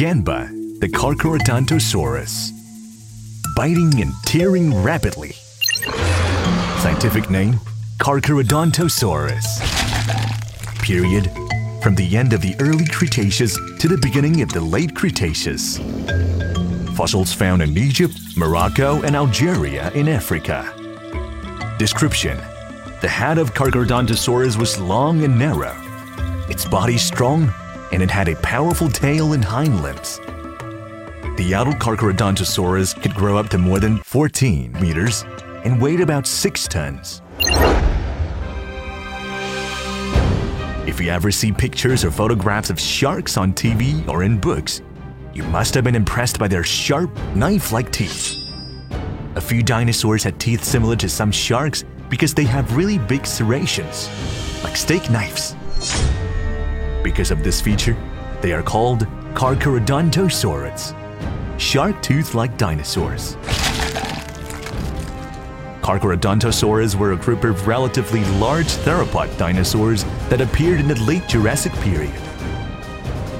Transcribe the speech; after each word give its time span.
Gamba, 0.00 0.48
the 0.78 0.88
Carcharodontosaurus. 0.88 2.52
Biting 3.54 4.00
and 4.00 4.14
tearing 4.24 4.82
rapidly. 4.82 5.32
Scientific 6.80 7.28
name 7.28 7.60
Carcharodontosaurus. 7.98 9.44
Period 10.80 11.30
from 11.82 11.94
the 11.96 12.16
end 12.16 12.32
of 12.32 12.40
the 12.40 12.56
early 12.60 12.86
Cretaceous 12.86 13.58
to 13.78 13.88
the 13.88 13.98
beginning 13.98 14.40
of 14.40 14.50
the 14.50 14.60
late 14.62 14.96
Cretaceous. 14.96 15.76
Fossils 16.96 17.34
found 17.34 17.60
in 17.60 17.76
Egypt, 17.76 18.14
Morocco, 18.38 19.02
and 19.02 19.14
Algeria 19.14 19.90
in 19.90 20.08
Africa. 20.08 20.64
Description 21.78 22.38
The 23.02 23.08
head 23.08 23.36
of 23.36 23.52
Carcharodontosaurus 23.52 24.58
was 24.58 24.78
long 24.78 25.24
and 25.24 25.38
narrow, 25.38 25.76
its 26.48 26.64
body 26.64 26.96
strong, 26.96 27.52
and 27.92 28.02
it 28.02 28.10
had 28.10 28.28
a 28.28 28.36
powerful 28.36 28.88
tail 28.88 29.32
and 29.32 29.44
hind 29.44 29.82
limbs. 29.82 30.18
The 31.36 31.54
adult 31.54 31.78
Carcharodontosaurus 31.78 33.00
could 33.00 33.14
grow 33.14 33.36
up 33.36 33.48
to 33.50 33.58
more 33.58 33.80
than 33.80 33.98
14 33.98 34.72
meters 34.80 35.24
and 35.64 35.80
weighed 35.80 36.00
about 36.00 36.26
6 36.26 36.68
tons. 36.68 37.22
If 40.86 41.00
you 41.00 41.10
ever 41.10 41.30
see 41.30 41.52
pictures 41.52 42.04
or 42.04 42.10
photographs 42.10 42.70
of 42.70 42.80
sharks 42.80 43.36
on 43.36 43.52
TV 43.52 44.06
or 44.08 44.22
in 44.22 44.38
books, 44.38 44.82
you 45.32 45.42
must 45.44 45.74
have 45.74 45.84
been 45.84 45.94
impressed 45.94 46.38
by 46.38 46.48
their 46.48 46.64
sharp, 46.64 47.10
knife 47.34 47.72
like 47.72 47.90
teeth. 47.92 48.36
A 49.36 49.40
few 49.40 49.62
dinosaurs 49.62 50.24
had 50.24 50.40
teeth 50.40 50.64
similar 50.64 50.96
to 50.96 51.08
some 51.08 51.30
sharks 51.30 51.84
because 52.08 52.34
they 52.34 52.44
have 52.44 52.76
really 52.76 52.98
big 52.98 53.24
serrations, 53.24 54.10
like 54.64 54.76
steak 54.76 55.08
knives. 55.08 55.54
Because 57.02 57.30
of 57.30 57.42
this 57.42 57.60
feature, 57.60 57.96
they 58.42 58.52
are 58.52 58.62
called 58.62 59.06
Carcharodontosaurids, 59.34 60.94
shark 61.58 62.02
tooth 62.02 62.34
like 62.34 62.58
dinosaurs. 62.58 63.36
Carcharodontosaurs 65.80 66.94
were 66.94 67.12
a 67.12 67.16
group 67.16 67.44
of 67.44 67.66
relatively 67.66 68.22
large 68.38 68.66
theropod 68.66 69.36
dinosaurs 69.38 70.04
that 70.28 70.42
appeared 70.42 70.78
in 70.78 70.86
the 70.86 71.00
late 71.00 71.26
Jurassic 71.26 71.72
period. 71.74 72.14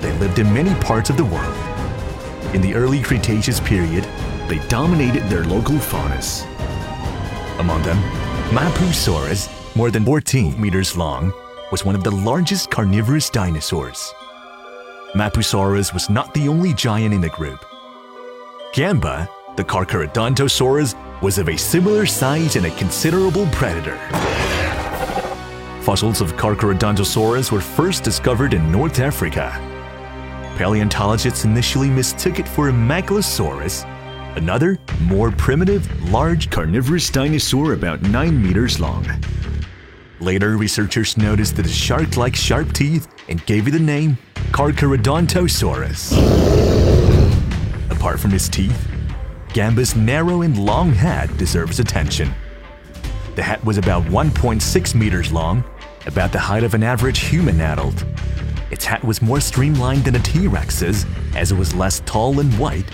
They 0.00 0.16
lived 0.18 0.38
in 0.38 0.52
many 0.52 0.74
parts 0.82 1.10
of 1.10 1.16
the 1.16 1.24
world. 1.24 1.54
In 2.54 2.62
the 2.62 2.74
early 2.74 3.02
Cretaceous 3.02 3.60
period, 3.60 4.04
they 4.48 4.66
dominated 4.68 5.24
their 5.24 5.44
local 5.44 5.76
faunas. 5.76 6.46
Among 7.58 7.82
them, 7.82 7.98
Mapusaurus, 8.50 9.48
more 9.76 9.90
than 9.90 10.04
14 10.04 10.60
meters 10.60 10.96
long, 10.96 11.32
was 11.72 11.86
one 11.86 11.94
of 11.94 12.04
the 12.04 12.10
largest 12.10 12.70
carnivorous 12.70 13.30
dinosaurs. 13.30 14.12
Mapusaurus 15.14 15.94
was 15.94 16.10
not 16.10 16.32
the 16.34 16.46
only 16.46 16.74
giant 16.74 17.14
in 17.14 17.22
the 17.22 17.30
group. 17.30 17.64
Gamba, 18.74 19.28
the 19.56 19.64
Carcharodontosaurus, 19.64 20.94
was 21.22 21.38
of 21.38 21.48
a 21.48 21.56
similar 21.56 22.04
size 22.04 22.56
and 22.56 22.66
a 22.66 22.70
considerable 22.72 23.46
predator. 23.52 23.96
Fossils 25.80 26.20
of 26.20 26.34
Carcharodontosaurus 26.34 27.50
were 27.50 27.60
first 27.60 28.04
discovered 28.04 28.52
in 28.52 28.70
North 28.70 29.00
Africa. 29.00 29.50
Paleontologists 30.56 31.44
initially 31.44 31.88
mistook 31.88 32.38
it 32.38 32.46
for 32.46 32.68
a 32.68 32.72
Megalosaurus, 32.72 33.84
another, 34.36 34.78
more 35.00 35.30
primitive, 35.32 36.10
large 36.10 36.50
carnivorous 36.50 37.08
dinosaur 37.08 37.72
about 37.72 38.02
9 38.02 38.42
meters 38.42 38.78
long. 38.78 39.06
Later, 40.22 40.56
researchers 40.56 41.16
noticed 41.16 41.56
that 41.56 41.62
the 41.62 41.68
shark-like 41.68 42.36
sharp 42.36 42.72
teeth 42.72 43.08
and 43.28 43.44
gave 43.44 43.66
it 43.66 43.72
the 43.72 43.80
name 43.80 44.16
Carcharodontosaurus. 44.52 46.12
Apart 47.90 48.20
from 48.20 48.30
his 48.30 48.48
teeth, 48.48 48.88
Gamba's 49.48 49.96
narrow 49.96 50.42
and 50.42 50.56
long 50.64 50.92
head 50.92 51.36
deserves 51.38 51.80
attention. 51.80 52.32
The 53.34 53.42
head 53.42 53.64
was 53.64 53.78
about 53.78 54.04
1.6 54.04 54.94
meters 54.94 55.32
long, 55.32 55.64
about 56.06 56.30
the 56.30 56.38
height 56.38 56.62
of 56.62 56.74
an 56.74 56.84
average 56.84 57.18
human 57.18 57.60
adult. 57.60 58.04
Its 58.70 58.84
head 58.84 59.02
was 59.02 59.22
more 59.22 59.40
streamlined 59.40 60.04
than 60.04 60.14
a 60.14 60.20
T-Rex's, 60.20 61.04
as 61.34 61.50
it 61.50 61.58
was 61.58 61.74
less 61.74 61.98
tall 62.06 62.38
and 62.38 62.56
white, 62.60 62.88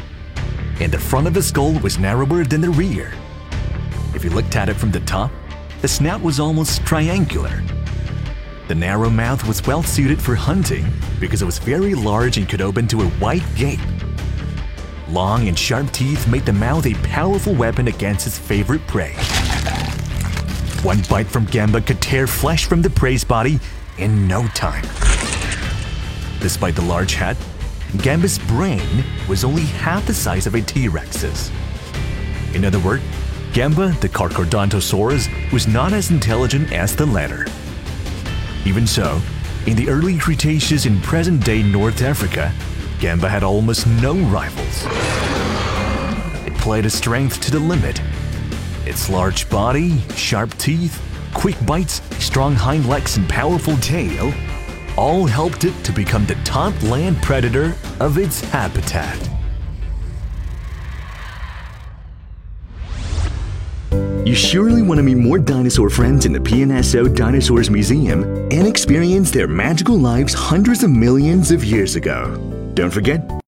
and 0.81 0.91
the 0.91 0.99
front 0.99 1.27
of 1.27 1.35
the 1.35 1.43
skull 1.43 1.79
was 1.81 1.99
narrower 1.99 2.45
than 2.45 2.63
the 2.63 2.71
rear. 2.71 3.13
If 4.15 4.25
you 4.25 4.31
looked 4.31 4.57
at 4.57 4.71
it 4.71 4.77
from 4.77 4.93
the 4.93 5.01
top, 5.01 5.31
the 5.81 5.89
snout 5.89 6.21
was 6.21 6.41
almost 6.41 6.85
triangular. 6.85 7.63
The 8.67 8.75
narrow 8.75 9.09
mouth 9.09 9.47
was 9.47 9.65
well 9.67 9.83
suited 9.83 10.21
for 10.21 10.35
hunting 10.35 10.85
because 11.21 11.41
it 11.41 11.47
was 11.47 11.59
very 11.59 11.95
large 11.95 12.37
and 12.37 12.49
could 12.49 12.61
open 12.61 12.89
to 12.89 13.03
a 13.03 13.13
wide 13.21 13.45
gape. 13.57 13.81
Long 15.09 15.49
and 15.49 15.59
sharp 15.59 15.91
teeth 15.93 16.29
made 16.29 16.45
the 16.45 16.53
mouth 16.53 16.85
a 16.87 16.95
powerful 17.07 17.55
weapon 17.55 17.89
against 17.89 18.27
its 18.27 18.39
favorite 18.39 18.87
prey. 18.87 19.15
One 20.83 21.01
bite 21.09 21.29
from 21.29 21.45
Gamba 21.47 21.81
could 21.81 22.01
tear 22.03 22.27
flesh 22.27 22.67
from 22.67 22.83
the 22.83 22.91
prey's 22.91 23.25
body 23.25 23.59
in 23.99 24.29
no 24.29 24.47
time. 24.49 24.85
Despite 26.41 26.75
the 26.75 26.83
large 26.83 27.15
head, 27.15 27.37
Gamba's 28.03 28.39
brain 28.39 29.05
was 29.29 29.45
only 29.45 29.63
half 29.63 30.07
the 30.07 30.15
size 30.15 30.47
of 30.47 30.55
a 30.55 30.61
T-Rex's. 30.61 31.51
In 32.53 32.65
other 32.65 32.79
words, 32.81 33.03
Gamba, 33.53 33.89
the 34.01 34.09
Carcharodontosaurus, 34.09 35.53
was 35.53 35.67
not 35.67 35.93
as 35.93 36.11
intelligent 36.11 36.73
as 36.73 36.95
the 36.95 37.07
latter. 37.07 37.47
Even 38.65 38.87
so, 38.87 39.21
in 39.67 39.75
the 39.75 39.89
early 39.89 40.19
Cretaceous 40.19 40.87
in 40.87 41.01
present-day 41.01 41.63
North 41.63 42.03
Africa, 42.03 42.53
Gamba 43.01 43.29
had 43.29 43.43
almost 43.43 43.87
no 43.87 44.15
rivals. 44.15 44.85
It 46.47 46.55
played 46.59 46.85
its 46.85 46.95
strength 46.95 47.41
to 47.43 47.51
the 47.51 47.59
limit. 47.59 48.01
Its 48.85 49.09
large 49.09 49.49
body, 49.49 49.99
sharp 50.15 50.57
teeth, 50.59 51.03
quick 51.35 51.57
bites, 51.67 52.03
strong 52.23 52.55
hind 52.55 52.89
legs, 52.89 53.17
and 53.17 53.29
powerful 53.29 53.77
tail 53.79 54.33
all 54.97 55.27
helped 55.27 55.65
it 55.65 55.85
to 55.85 55.93
become 55.93 56.27
the 56.27 56.35
top 56.45 56.81
land 56.83 57.17
predator 57.23 57.75
of 58.01 58.19
its 58.19 58.41
habitat. 58.41 59.38
You 64.29 64.35
surely 64.35 64.83
want 64.83 64.99
to 64.99 65.03
meet 65.03 65.17
more 65.17 65.39
dinosaur 65.39 65.89
friends 65.89 66.27
in 66.27 66.35
the 66.35 66.39
PNSO 66.39 67.17
Dinosaurs 67.17 67.71
Museum 67.71 68.25
and 68.53 68.69
experience 68.69 69.31
their 69.31 69.49
magical 69.49 69.99
lives 69.99 70.35
hundreds 70.35 70.83
of 70.85 70.91
millions 70.91 71.51
of 71.51 71.65
years 71.65 71.97
ago. 71.97 72.37
Don't 72.75 72.91
forget, 72.91 73.27